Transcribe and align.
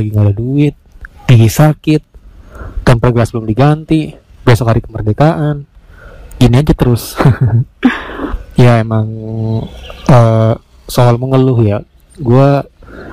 lagi 0.00 0.10
nggak 0.16 0.26
ada 0.32 0.34
duit 0.34 0.74
gigi 1.30 1.46
sakit 1.46 2.02
temper 2.82 3.14
gelas 3.14 3.30
belum 3.30 3.46
diganti 3.46 4.10
besok 4.42 4.72
hari 4.72 4.80
kemerdekaan. 4.82 5.62
Gini 6.40 6.56
aja 6.58 6.74
terus. 6.74 7.14
Ya 8.60 8.76
emang 8.76 9.08
uh, 10.04 10.54
soal 10.84 11.16
mengeluh 11.16 11.64
ya. 11.64 11.80
Gue 12.20 12.60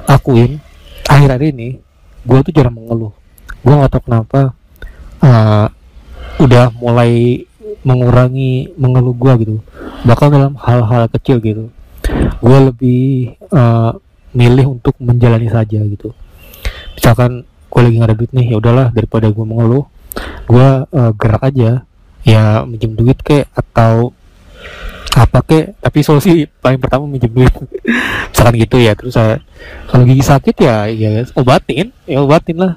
akuin 0.03 0.59
akhir-akhir 1.07 1.55
ini 1.55 1.79
gue 2.27 2.39
tuh 2.43 2.51
jarang 2.51 2.75
mengeluh. 2.75 3.15
Gue 3.63 3.71
nggak 3.71 3.95
tahu 3.95 4.11
kenapa 4.11 4.51
uh, 5.23 5.71
udah 6.43 6.67
mulai 6.75 7.47
mengurangi 7.87 8.75
mengeluh 8.75 9.15
gue 9.15 9.33
gitu. 9.39 9.55
Bahkan 10.03 10.35
dalam 10.35 10.59
hal-hal 10.59 11.07
kecil 11.15 11.39
gitu. 11.39 11.71
Gue 12.43 12.57
lebih 12.67 13.39
uh, 13.47 13.95
milih 14.35 14.75
untuk 14.75 14.99
menjalani 14.99 15.47
saja 15.47 15.79
gitu 15.79 16.11
misalkan 16.97 17.45
gue 17.45 17.81
lagi 17.83 17.95
nggak 18.01 18.09
ada 18.09 18.17
duit 18.17 18.31
nih 18.33 18.45
ya 18.51 18.57
udahlah 18.57 18.87
daripada 18.89 19.29
gue 19.29 19.45
mengeluh 19.45 19.85
gue 20.47 20.67
uh, 20.87 21.11
gerak 21.13 21.43
aja. 21.43 21.71
Ya 22.27 22.43
minjem 22.67 22.91
duit 22.91 23.19
kek 23.23 23.47
atau 23.55 24.11
apa 25.17 25.39
kek 25.41 25.79
tapi 25.81 25.99
solusi 26.03 26.45
paling 26.59 26.81
pertama 26.81 27.07
minjem 27.07 27.31
duit. 27.31 27.53
Misalkan 28.31 28.55
gitu 28.59 28.77
ya 28.81 28.93
terus 28.97 29.15
saya 29.15 29.39
kalau 29.87 30.03
gigi 30.03 30.23
sakit 30.23 30.55
ya 30.59 30.91
ya 30.91 31.23
obatin 31.37 31.93
ya 32.03 32.19
obatin 32.23 32.57
lah. 32.59 32.73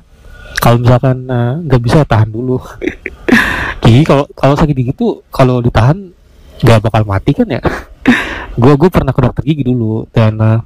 Kalau 0.61 0.77
misalkan 0.77 1.25
eh, 1.25 1.53
nggak 1.65 1.81
uh, 1.81 1.85
bisa 1.89 2.05
tahan 2.05 2.29
dulu. 2.29 2.61
Gigi 3.81 4.05
kalau 4.05 4.29
kalau 4.37 4.53
sakit 4.61 4.77
gigi 4.77 4.93
tuh 4.93 5.25
kalau 5.33 5.65
ditahan 5.65 6.13
nggak 6.61 6.85
bakal 6.85 7.03
mati 7.09 7.33
kan 7.33 7.49
ya? 7.49 7.65
Gue 8.61 8.77
gue 8.77 8.93
pernah 8.93 9.09
ke 9.17 9.25
dokter 9.25 9.41
gigi 9.47 9.65
dulu 9.65 10.05
dan 10.13 10.37
uh, 10.37 10.61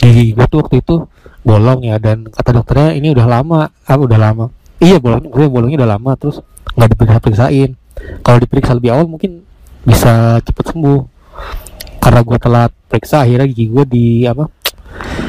gigi 0.00 0.32
gue 0.32 0.46
tuh 0.48 0.64
waktu 0.64 0.80
itu 0.80 1.04
bolong 1.46 1.86
ya 1.86 1.96
dan 2.02 2.26
kata 2.28 2.50
dokternya 2.54 2.96
ini 2.98 3.14
udah 3.14 3.26
lama. 3.26 3.70
Apa 3.86 4.02
udah 4.04 4.18
lama. 4.18 4.46
Iya 4.78 5.02
bolong 5.02 5.26
gue 5.26 5.46
bolongnya 5.50 5.82
udah 5.84 5.90
lama 5.98 6.14
terus 6.14 6.38
nggak 6.78 6.94
diperiksa 6.94 7.18
periksain 7.18 7.70
kalau 8.22 8.38
diperiksa 8.38 8.78
lebih 8.78 8.94
awal 8.94 9.06
mungkin 9.10 9.42
bisa 9.82 10.38
cepet 10.42 10.74
sembuh. 10.74 11.00
Karena 11.98 12.20
gue 12.22 12.38
telat 12.38 12.70
periksa 12.88 13.26
akhirnya 13.26 13.46
gigi 13.50 13.68
gue 13.68 13.84
di 13.84 14.06
apa 14.24 14.46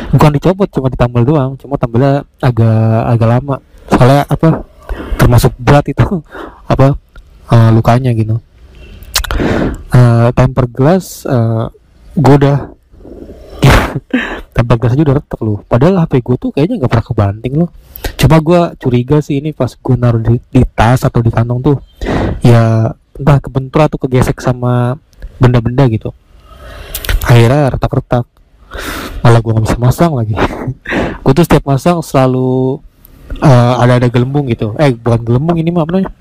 bukan 0.09 0.30
dicopot 0.37 0.69
cuma 0.69 0.87
ditambal 0.89 1.23
doang. 1.25 1.52
Cuma 1.57 1.75
tambahnya 1.75 2.25
agak 2.41 2.99
agak 3.17 3.27
lama. 3.30 3.55
Soalnya 3.89 4.23
apa 4.30 4.47
termasuk 5.17 5.52
berat 5.57 5.85
itu 5.89 6.05
apa 6.71 6.95
uh, 7.49 7.69
lukanya 7.73 8.13
gitu. 8.13 8.37
Uh, 9.89 10.30
temper 10.37 10.69
glass 10.69 11.25
uh, 11.25 11.69
gue 12.13 12.35
udah 12.45 12.78
tempat 14.53 14.75
gas 14.80 14.94
aja 14.95 15.03
udah 15.03 15.17
retak 15.19 15.39
loh. 15.44 15.59
Padahal 15.66 16.03
HP 16.03 16.23
gue 16.23 16.36
tuh 16.39 16.50
kayaknya 16.55 16.75
nggak 16.83 16.92
pernah 16.92 17.05
kebanting 17.05 17.53
loh. 17.59 17.69
Coba 18.19 18.36
gue 18.39 18.61
curiga 18.80 19.17
sih 19.19 19.39
ini 19.39 19.52
pas 19.52 19.72
gue 19.72 19.95
naruh 19.95 20.22
di, 20.22 20.39
di 20.52 20.64
tas 20.66 21.03
atau 21.03 21.19
di 21.19 21.31
kantong 21.31 21.59
tuh 21.59 21.78
ya 22.44 22.92
entah 23.20 23.38
kebentur 23.44 23.83
atau 23.83 23.97
kegesek 24.00 24.39
sama 24.39 24.95
benda-benda 25.39 25.88
gitu. 25.92 26.16
Akhirnya 27.23 27.75
retak-retak. 27.75 28.25
Malah 29.20 29.39
gue 29.44 29.52
nggak 29.52 29.66
bisa 29.66 29.77
masang 29.81 30.16
lagi. 30.16 30.33
Gue 31.25 31.33
tuh 31.36 31.44
setiap 31.44 31.67
masang 31.67 32.00
selalu 32.00 32.80
uh, 33.44 33.73
ada 33.81 34.00
ada 34.00 34.08
gelembung 34.08 34.47
gitu. 34.47 34.73
Eh 34.80 34.95
bukan 34.95 35.22
gelembung 35.22 35.58
ini 35.59 35.70
mah 35.70 35.83
apa 35.83 35.92
namanya? 35.94 36.11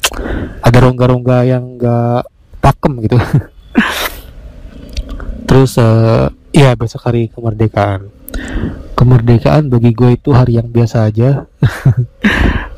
Ada 0.65 0.79
rongga-rongga 0.83 1.39
yang 1.47 1.79
enggak 1.79 2.27
pakem 2.59 2.93
gitu. 3.07 3.17
Terus 5.49 5.81
uh, 5.81 6.29
ya 6.53 6.75
besok 6.75 7.09
hari 7.09 7.29
kemerdekaan. 7.33 8.09
Kemerdekaan 8.99 9.71
bagi 9.71 9.95
gue 9.95 10.11
itu 10.19 10.31
hari 10.35 10.59
yang 10.59 10.69
biasa 10.69 11.09
aja. 11.09 11.47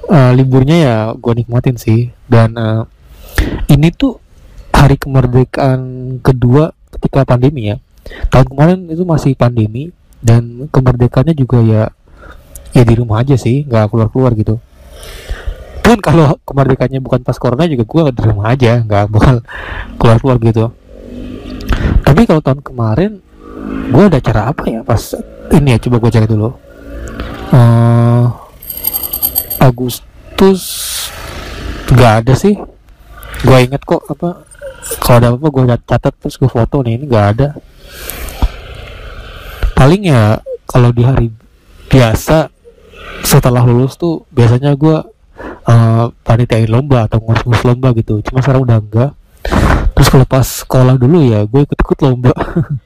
Uh, 0.06 0.30
liburnya 0.38 0.76
ya 0.76 0.96
gue 1.16 1.32
nikmatin 1.34 1.76
sih. 1.80 2.12
Dan 2.28 2.54
uh, 2.58 2.84
ini 3.70 3.90
tuh 3.94 4.20
hari 4.74 4.96
kemerdekaan 5.00 5.80
kedua 6.20 6.72
ketika 6.98 7.24
pandemi 7.24 7.72
ya. 7.72 7.76
Tahun 8.32 8.46
kemarin 8.48 8.90
itu 8.90 9.04
masih 9.06 9.32
pandemi 9.38 9.94
dan 10.20 10.68
kemerdekaannya 10.68 11.32
juga 11.32 11.58
ya 11.64 11.82
ya 12.70 12.82
di 12.86 12.94
rumah 12.94 13.24
aja 13.24 13.34
sih 13.34 13.66
nggak 13.66 13.90
keluar 13.90 14.08
keluar 14.12 14.32
gitu. 14.36 14.60
Pun 15.80 15.98
kalau 15.98 16.36
kemerdekaannya 16.44 17.00
bukan 17.02 17.20
pas 17.24 17.38
corona 17.40 17.66
juga 17.66 17.84
gue 17.88 18.02
di 18.14 18.22
rumah 18.22 18.52
aja 18.52 18.84
nggak 18.84 19.04
bakal 19.10 19.36
keluar 19.96 20.16
keluar 20.20 20.36
gitu. 20.42 20.64
Tapi 22.04 22.26
kalau 22.26 22.42
tahun 22.42 22.60
kemarin 22.60 23.12
gue 23.90 24.04
ada 24.06 24.18
cara 24.22 24.50
apa 24.50 24.62
ya 24.70 24.80
pas 24.86 25.00
ini 25.54 25.74
ya 25.74 25.78
coba 25.82 25.96
gue 26.02 26.10
cari 26.10 26.26
dulu. 26.26 26.48
Uh, 27.50 28.30
Agustus 29.58 30.62
nggak 31.90 32.12
ada 32.24 32.34
sih. 32.38 32.54
Gue 33.42 33.58
inget 33.66 33.82
kok 33.82 34.06
apa 34.06 34.46
kalau 35.02 35.16
ada 35.18 35.28
apa 35.34 35.46
gue 35.50 35.64
catat 35.86 36.14
terus 36.18 36.38
gue 36.38 36.50
foto 36.50 36.82
nih 36.86 36.98
ini 36.98 37.04
nggak 37.10 37.26
ada. 37.36 37.48
Paling 39.74 40.02
ya 40.06 40.38
kalau 40.68 40.94
di 40.94 41.02
hari 41.02 41.28
biasa 41.90 42.52
setelah 43.26 43.66
lulus 43.66 43.98
tuh 43.98 44.24
biasanya 44.30 44.78
gue 44.78 44.96
uh, 45.66 46.04
panitiain 46.22 46.70
lomba 46.70 47.10
atau 47.10 47.18
ngurus-ngurus 47.20 47.64
lomba 47.66 47.90
gitu. 47.98 48.22
Cuma 48.22 48.40
sekarang 48.40 48.64
udah 48.64 48.78
enggak 48.78 49.10
terus 50.00 50.16
kalau 50.16 50.24
pas 50.24 50.48
sekolah 50.48 50.96
dulu 50.96 51.28
ya 51.28 51.44
gue 51.44 51.60
ikut-ikut 51.60 51.98
lomba. 52.00 52.32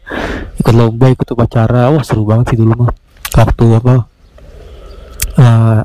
Ikut 0.59 0.75
lomba 0.75 1.15
ikut 1.15 1.31
upacara. 1.31 1.95
Wah 1.95 2.03
seru 2.03 2.27
banget 2.27 2.51
sih 2.51 2.59
dulu 2.59 2.75
mah. 2.75 2.91
Waktu 3.39 3.67
apa 3.79 3.95
uh, 5.39 5.81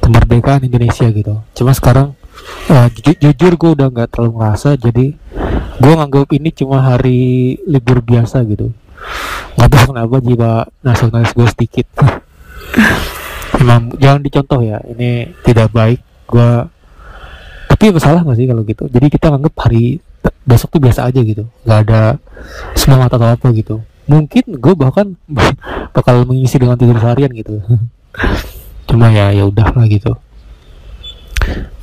kemerdekaan 0.00 0.64
Indonesia 0.64 1.04
gitu. 1.12 1.44
Cuma 1.52 1.76
sekarang 1.76 2.16
uh, 2.72 2.88
ju 2.88 3.12
jujur 3.20 3.60
gue 3.60 3.70
udah 3.76 3.92
nggak 3.92 4.08
terlalu 4.08 4.40
ngerasa. 4.40 4.80
Jadi 4.80 5.12
gue 5.84 5.92
nganggap 5.92 6.32
ini 6.32 6.48
cuma 6.56 6.80
hari 6.80 7.20
libur 7.68 8.00
biasa 8.00 8.40
gitu. 8.48 8.72
Nggak 9.60 9.68
tahu 9.68 9.84
kenapa 9.92 10.16
jiwa 10.24 10.52
nasionalis 10.80 11.36
gue 11.36 11.48
sedikit. 11.52 11.92
Emang 13.60 13.92
jangan 14.00 14.24
dicontoh 14.24 14.64
ya. 14.64 14.80
Ini 14.80 15.28
tidak 15.44 15.76
baik. 15.76 16.00
Gue 16.24 16.77
tapi 17.78 17.94
masalah 17.94 18.26
nggak 18.26 18.38
sih 18.42 18.46
kalau 18.50 18.62
gitu? 18.66 18.84
Jadi 18.90 19.06
kita 19.06 19.30
nganggap 19.30 19.54
hari 19.62 20.02
besok 20.42 20.74
tuh 20.74 20.82
biasa 20.82 21.06
aja 21.06 21.22
gitu. 21.22 21.46
Nggak 21.62 21.78
ada 21.86 22.18
semangat 22.74 23.14
atau 23.14 23.30
apa 23.30 23.54
gitu. 23.54 23.86
Mungkin 24.10 24.58
gue 24.58 24.74
bahkan 24.74 25.14
bakal 25.94 26.26
mengisi 26.26 26.58
dengan 26.58 26.74
tidur 26.74 26.98
seharian 26.98 27.30
gitu. 27.30 27.62
Cuma 28.90 29.14
ya 29.14 29.30
ya 29.30 29.46
udah 29.46 29.78
lah 29.78 29.86
gitu. 29.86 30.10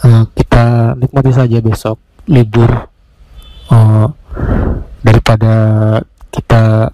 Uh, 0.03 0.27
kita 0.35 0.99
nikmati 0.99 1.31
saja 1.31 1.63
besok 1.63 1.95
libur. 2.27 2.91
Uh, 3.71 4.11
daripada 4.99 5.53
kita 6.27 6.91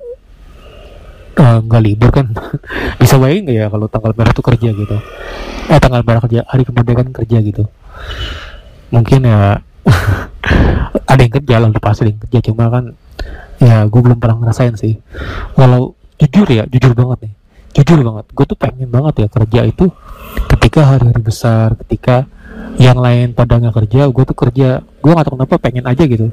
eh, 1.41 1.57
nggak 1.57 1.81
uh, 1.81 1.85
libur 1.89 2.13
kan. 2.13 2.37
Bisa 3.01 3.17
bayangin 3.17 3.49
nggak 3.49 3.57
ya 3.57 3.67
kalau 3.73 3.89
tanggal 3.89 4.13
merah 4.13 4.29
tuh 4.29 4.45
kerja 4.45 4.69
gitu? 4.69 4.97
Eh 5.73 5.79
tanggal 5.81 6.05
merah 6.05 6.21
kerja 6.21 6.45
hari 6.45 6.69
kemerdekaan 6.69 7.09
kerja 7.09 7.41
gitu 7.41 7.65
mungkin 8.91 9.25
ya 9.25 9.63
ada 11.11 11.21
yang 11.21 11.33
kerja 11.33 11.55
lah 11.57 11.69
pasti 11.79 12.05
ada 12.05 12.11
yang 12.13 12.21
kerja. 12.27 12.39
Cuma 12.51 12.63
kan 12.69 12.83
ya 13.57 13.87
gue 13.87 14.01
belum 14.03 14.19
pernah 14.19 14.37
ngerasain 14.37 14.75
sih. 14.77 14.99
Walau 15.57 15.95
jujur 16.19 16.47
ya 16.51 16.63
jujur 16.67 16.93
banget 16.93 17.31
nih. 17.31 17.33
Jujur 17.81 17.99
banget. 18.03 18.25
Gue 18.35 18.45
tuh 18.45 18.59
pengen 18.59 18.91
banget 18.91 19.25
ya 19.25 19.27
kerja 19.31 19.61
itu. 19.65 19.89
Ketika 20.51 20.95
hari-hari 20.95 21.21
besar 21.23 21.73
ketika 21.79 22.27
yang 22.79 22.99
lain 22.99 23.35
pada 23.35 23.59
nggak 23.59 23.83
kerja 23.83 24.11
gue 24.11 24.23
tuh 24.27 24.37
kerja. 24.37 24.69
Gue 25.01 25.11
nggak 25.11 25.25
tahu 25.27 25.35
kenapa 25.39 25.55
pengen 25.57 25.85
aja 25.87 26.03
gitu. 26.05 26.27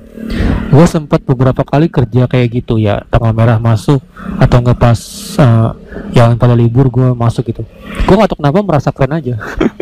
Gue 0.68 0.84
sempat 0.84 1.24
beberapa 1.24 1.64
kali 1.64 1.88
kerja 1.88 2.28
kayak 2.28 2.48
gitu 2.52 2.76
ya. 2.76 3.06
Tanggal 3.08 3.32
merah 3.32 3.58
masuk 3.62 4.02
atau 4.38 4.58
nggak 4.60 4.78
pas 4.78 5.00
uh, 5.40 5.72
yang 6.12 6.36
pada 6.36 6.52
libur 6.58 6.90
gue 6.90 7.14
masuk 7.14 7.48
gitu. 7.48 7.62
Gue 8.04 8.14
nggak 8.14 8.34
tahu 8.34 8.38
kenapa 8.44 8.58
merasa 8.66 8.90
keren 8.92 9.14
aja 9.16 9.34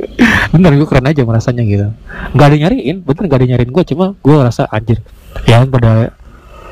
bener 0.53 0.71
gue 0.81 0.89
keren 0.89 1.07
aja 1.07 1.23
merasanya 1.29 1.63
gitu. 1.69 1.87
Nggak 2.33 2.47
ada 2.47 2.57
nyariin 2.57 2.97
bener 3.05 3.23
nggak 3.29 3.39
ada 3.39 3.47
nyariin 3.53 3.71
gue 3.73 3.85
cuma 3.93 4.17
gue 4.17 4.35
ngerasa 4.35 4.63
anjir 4.73 4.99
yang 5.45 5.69
pada 5.69 6.17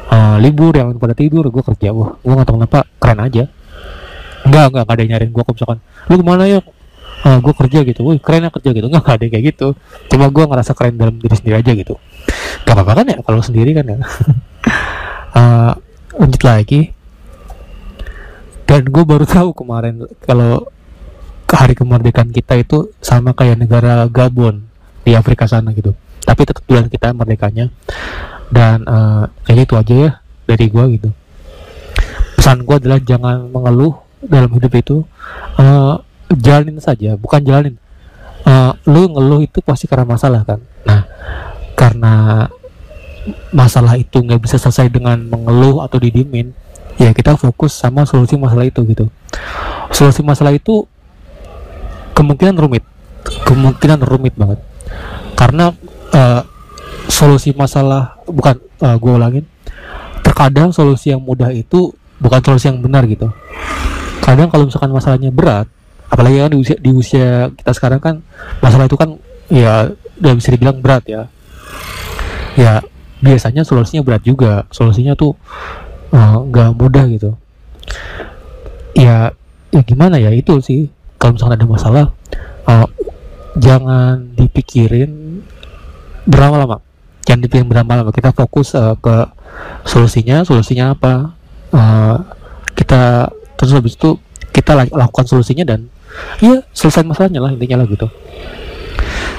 uh, 0.08 0.37
libur 0.41 0.73
yang 0.73 0.96
pada 0.96 1.12
tidur 1.12 1.44
gue 1.52 1.62
kerja 1.62 1.93
wah 1.93 2.17
gue 2.20 2.32
nggak 2.32 2.49
tahu 2.49 2.56
kenapa 2.61 2.79
keren 2.96 3.20
aja. 3.20 3.44
Enggak, 4.44 4.64
enggak 4.73 4.85
ada 4.88 5.05
nyariin 5.05 5.31
gue 5.32 5.43
kok 5.44 5.55
misalkan 5.56 5.79
lu 6.08 6.14
ke 6.20 6.25
mana 6.25 6.44
ya 6.44 6.61
uh, 6.61 7.26
ah, 7.26 7.38
gue 7.41 7.55
kerja 7.56 7.79
gitu. 7.85 8.00
Wih 8.05 8.20
keren 8.20 8.49
ya 8.49 8.50
kerja 8.52 8.70
gitu. 8.73 8.87
Nggak 8.88 9.05
ada 9.05 9.25
kayak 9.29 9.44
gitu. 9.56 9.69
Cuma 10.12 10.29
gue 10.29 10.44
ngerasa 10.44 10.73
keren 10.76 10.94
dalam 11.00 11.17
diri 11.17 11.35
sendiri 11.37 11.56
aja 11.61 11.73
gitu. 11.73 11.94
Gak 12.64 12.75
apa-apa 12.76 13.05
kan 13.05 13.06
ya 13.12 13.19
kalau 13.25 13.41
sendiri 13.41 13.76
kan 13.76 13.85
ya. 13.85 13.96
Uh, 15.37 15.73
lanjut 16.20 16.43
lagi. 16.44 16.81
Dan 18.64 18.88
gue 18.88 19.05
baru 19.05 19.29
tahu 19.29 19.52
kemarin 19.52 20.08
kalau 20.25 20.73
hari 21.50 21.75
kemerdekaan 21.76 22.32
kita 22.32 22.58
itu 22.58 22.91
sama 23.05 23.37
kayak 23.37 23.61
negara 23.61 24.05
Gabon 24.08 24.64
di 25.05 25.12
Afrika 25.12 25.44
sana 25.44 25.70
gitu. 25.76 25.93
Tapi 26.25 26.41
tetap 26.49 26.64
bulan 26.64 26.88
kita 26.88 27.12
merdekanya. 27.12 27.69
Dan 28.49 28.85
uh, 28.85 29.29
kayaknya 29.44 29.64
itu 29.64 29.75
aja 29.76 29.94
ya 29.94 30.11
dari 30.44 30.67
gue 30.69 30.85
gitu. 31.00 31.08
Pesan 32.37 32.64
gue 32.64 32.76
adalah 32.76 33.00
jangan 33.00 33.49
mengeluh 33.49 34.00
dalam 34.25 34.50
hidup 34.52 34.73
itu. 34.76 34.96
Uh, 35.56 36.00
jalanin 36.32 36.81
saja 36.81 37.17
bukan 37.17 37.41
jalanin. 37.44 37.76
Uh, 38.44 38.76
lu 38.85 39.08
ngeluh 39.08 39.41
itu 39.41 39.64
pasti 39.64 39.88
karena 39.88 40.05
masalah 40.05 40.44
kan? 40.44 40.61
Nah 40.85 41.08
karena 41.73 42.46
masalah 43.50 43.96
itu 43.96 44.20
nggak 44.20 44.41
bisa 44.44 44.61
selesai 44.61 44.93
dengan 44.93 45.17
mengeluh 45.17 45.81
atau 45.81 45.96
didiemin 45.96 46.52
ya 47.00 47.11
kita 47.17 47.35
fokus 47.41 47.75
sama 47.75 48.05
solusi 48.05 48.37
masalah 48.37 48.69
itu 48.69 48.85
gitu. 48.87 49.08
Solusi 49.91 50.20
masalah 50.20 50.52
itu 50.55 50.87
kemungkinan 52.14 52.56
rumit. 52.56 52.87
Kemungkinan 53.44 54.00
rumit 54.06 54.34
banget. 54.38 54.62
Karena 55.34 55.75
uh, 56.14 56.43
solusi 57.11 57.52
masalah 57.52 58.16
bukan 58.25 58.56
uh, 58.81 58.96
gue 58.96 59.12
ulangin. 59.12 59.44
Terkadang 60.25 60.72
solusi 60.72 61.12
yang 61.12 61.20
mudah 61.20 61.52
itu 61.52 61.93
bukan 62.22 62.40
solusi 62.40 62.70
yang 62.72 62.81
benar 62.81 63.05
gitu. 63.05 63.28
Kadang 64.25 64.49
kalau 64.49 64.64
misalkan 64.64 64.88
masalahnya 64.94 65.28
berat 65.28 65.69
apalagi 66.08 66.38
kan 66.38 66.50
di 66.52 66.58
usia 66.61 66.76
di 66.78 66.90
usia 66.94 67.50
kita 67.58 67.72
sekarang 67.75 67.99
kan 67.99 68.14
masalah 68.62 68.87
itu 68.87 68.94
kan 68.94 69.19
ya 69.50 69.90
udah 70.22 70.32
bisa 70.38 70.49
dibilang 70.55 70.78
berat 70.81 71.05
ya. 71.05 71.22
Ya 72.55 72.81
biasanya 73.20 73.67
solusinya 73.67 74.06
berat 74.06 74.22
juga. 74.22 74.64
Solusinya 74.70 75.12
tuh 75.19 75.34
eh, 76.14 76.37
nggak 76.38 76.70
uh, 76.70 76.76
mudah 76.76 77.05
gitu. 77.10 77.34
Ya 78.94 79.34
ya 79.75 79.82
gimana 79.82 80.17
ya? 80.17 80.31
Itu 80.32 80.62
sih 80.62 80.88
kalau 81.24 81.32
misalkan 81.32 81.56
ada 81.56 81.64
masalah 81.64 82.04
uh, 82.68 82.84
jangan 83.56 84.28
dipikirin 84.36 85.40
berapa 86.28 86.52
lama 86.52 86.84
jangan 87.24 87.40
dipikirin 87.48 87.68
berapa 87.72 87.88
lama 87.88 88.12
kita 88.12 88.36
fokus 88.36 88.76
uh, 88.76 88.92
ke 89.00 89.32
solusinya. 89.84 90.42
Solusinya 90.42 90.94
apa? 90.94 91.34
Uh, 91.74 92.16
kita 92.74 93.30
terus 93.54 93.72
habis 93.74 93.94
itu 93.94 94.18
kita 94.54 94.86
lakukan 94.90 95.26
solusinya 95.26 95.66
dan 95.66 95.90
iya 96.38 96.62
selesai 96.70 97.02
masalahnya 97.02 97.42
lah 97.42 97.50
intinya 97.50 97.82
lah 97.82 97.86
gitu. 97.90 98.06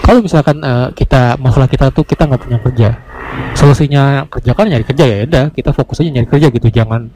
Kalau 0.03 0.19
misalkan 0.21 0.59
uh, 0.61 0.91
kita 0.93 1.39
masalah 1.39 1.65
kita 1.69 1.89
tuh 1.89 2.03
kita 2.05 2.27
nggak 2.27 2.41
punya 2.41 2.59
kerja 2.61 2.89
solusinya 3.55 4.27
kerja 4.27 4.51
kan 4.51 4.67
nyari 4.67 4.85
kerja 4.85 5.05
ya 5.07 5.17
udah 5.25 5.45
kita 5.51 5.71
fokus 5.71 6.03
aja 6.03 6.09
nyari 6.11 6.27
kerja 6.27 6.47
gitu. 6.51 6.67
Jangan 6.69 7.07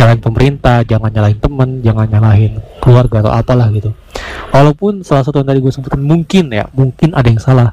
nyalahin 0.00 0.20
pemerintah 0.20 0.82
jangan 0.82 1.10
nyalahin 1.12 1.38
temen 1.38 1.68
jangan 1.84 2.06
nyalahin 2.08 2.52
keluarga 2.80 3.22
atau 3.22 3.32
apalah 3.32 3.68
gitu. 3.70 3.92
Walaupun 4.52 5.04
salah 5.04 5.24
satu 5.24 5.40
yang 5.40 5.48
tadi 5.48 5.60
gue 5.60 5.72
sebutkan 5.72 6.00
mungkin 6.02 6.52
ya 6.52 6.64
mungkin 6.72 7.14
ada 7.16 7.28
yang 7.28 7.40
salah. 7.40 7.72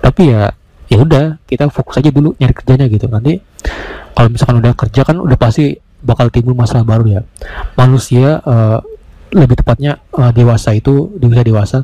Tapi 0.00 0.32
ya 0.32 0.50
ya 0.86 1.02
udah 1.02 1.42
kita 1.46 1.66
fokus 1.70 1.98
aja 1.98 2.10
dulu 2.10 2.34
nyari 2.38 2.54
kerjanya 2.54 2.86
gitu. 2.86 3.06
Nanti 3.10 3.38
kalau 4.16 4.28
misalkan 4.32 4.56
udah 4.62 4.72
kerja 4.72 5.00
kan 5.04 5.16
udah 5.18 5.36
pasti 5.36 5.76
bakal 6.02 6.30
timbul 6.30 6.54
masalah 6.54 6.86
baru 6.86 7.18
ya. 7.18 7.20
Manusia 7.74 8.40
uh, 8.46 8.78
lebih 9.34 9.58
tepatnya 9.58 9.98
uh, 10.14 10.30
dewasa 10.30 10.72
itu 10.72 11.12
di 11.18 11.26
dewasa 11.28 11.82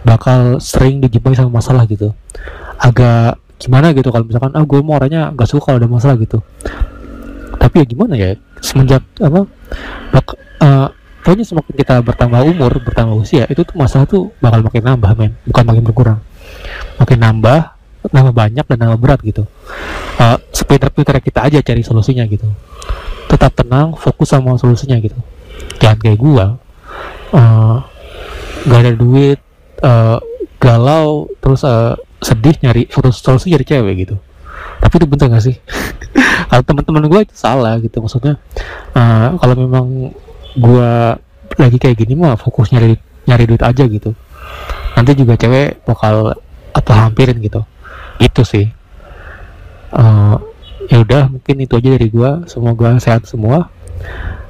bakal 0.00 0.58
sering 0.64 1.04
dijumpai 1.04 1.36
sama 1.36 1.60
masalah 1.60 1.84
gitu. 1.84 2.16
Agak 2.80 3.36
gimana 3.60 3.92
gitu 3.92 4.08
kalau 4.08 4.24
misalkan 4.24 4.56
ah 4.56 4.64
gue 4.64 4.80
mau 4.80 4.96
orangnya 4.96 5.28
gak 5.36 5.48
suka 5.52 5.70
kalau 5.70 5.78
ada 5.78 5.86
masalah 5.86 6.16
gitu. 6.16 6.40
Tapi 7.60 7.74
ya 7.76 7.84
gimana 7.84 8.16
ya 8.16 8.32
semenjak 8.64 9.04
apa 9.20 9.44
bak, 10.16 10.26
uh, 10.64 10.88
pokoknya 11.20 11.44
semakin 11.44 11.74
kita 11.76 11.94
bertambah 12.00 12.40
umur 12.48 12.72
bertambah 12.80 13.20
usia 13.20 13.44
itu 13.52 13.60
tuh 13.68 13.76
masalah 13.76 14.08
tuh 14.08 14.32
bakal 14.40 14.64
makin 14.64 14.80
nambah 14.80 15.12
men. 15.20 15.36
Bukan 15.44 15.64
makin 15.68 15.82
berkurang. 15.84 16.18
Makin 16.96 17.18
nambah 17.20 17.58
nambah 18.08 18.32
banyak 18.32 18.64
dan 18.64 18.76
nambah 18.80 18.98
berat 18.98 19.20
gitu. 19.20 19.44
Uh, 20.16 20.40
sepinter-pinter 20.56 21.20
kita 21.20 21.44
aja 21.44 21.60
cari 21.60 21.84
solusinya 21.84 22.24
gitu. 22.24 22.48
Tetap 23.28 23.52
tenang 23.52 23.92
fokus 23.94 24.32
sama 24.32 24.56
solusinya 24.56 24.96
gitu. 25.04 25.20
Jangan 25.84 26.00
kayak 26.00 26.16
gua 26.16 26.56
uh, 27.36 27.76
gak 28.64 28.80
ada 28.84 28.92
duit 28.96 29.38
uh, 29.84 30.20
galau 30.60 31.28
terus 31.40 31.64
uh, 31.64 31.96
sedih 32.20 32.56
nyari 32.60 32.86
foto 32.92 33.08
solusi 33.10 33.52
nyari 33.52 33.64
cewek 33.64 33.94
gitu. 34.06 34.16
Tapi 34.80 34.94
itu 34.96 35.06
bener 35.08 35.26
gak 35.32 35.44
sih? 35.44 35.56
Kalau 36.50 36.62
teman-teman 36.64 37.04
gue 37.08 37.20
itu 37.24 37.34
salah 37.36 37.78
gitu 37.78 38.02
maksudnya 38.02 38.34
uh, 38.98 39.38
kalau 39.38 39.54
memang 39.54 40.10
gue 40.58 40.90
lagi 41.54 41.78
kayak 41.78 41.94
gini 41.94 42.18
mah 42.18 42.34
fokus 42.34 42.74
nyari 42.74 42.98
nyari 43.28 43.44
duit 43.46 43.62
aja 43.62 43.86
gitu. 43.86 44.18
Nanti 44.98 45.14
juga 45.14 45.38
cewek 45.38 45.86
bakal 45.86 46.34
apa 46.74 46.92
hampirin 47.06 47.38
gitu. 47.38 47.62
Itu 48.18 48.42
sih. 48.42 48.66
Uh, 49.94 50.42
ya 50.90 51.02
udah 51.02 51.30
mungkin 51.30 51.62
itu 51.62 51.74
aja 51.78 51.88
dari 51.94 52.08
gue 52.10 52.30
semoga 52.50 52.98
sehat 52.98 53.30
semua. 53.30 53.70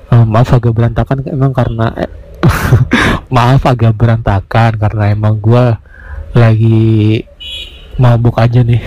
Uh, 0.08 0.24
maaf 0.26 0.50
agak 0.56 0.74
berantakan 0.74 1.22
emang 1.28 1.52
karena 1.54 1.92
eh, 2.00 2.10
maaf 3.36 3.62
agak 3.68 3.94
berantakan 3.94 4.74
karena 4.80 5.04
emang 5.12 5.38
gue 5.38 5.64
lagi 6.34 7.22
mabuk 8.00 8.40
aja 8.40 8.64
nih 8.64 8.80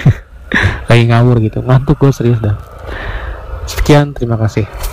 lagi 0.89 1.03
ngawur 1.05 1.37
gitu. 1.45 1.61
Ngantuk 1.61 2.01
gue 2.01 2.11
serius 2.11 2.41
dah. 2.41 2.57
Sekian 3.69 4.11
terima 4.11 4.35
kasih 4.35 4.92